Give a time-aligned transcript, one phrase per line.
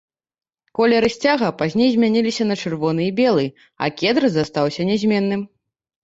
[0.77, 3.43] Колеры сцяга пазней змяніліся на чырвоны і белы,
[3.85, 5.45] а кедр застаўся нязменным.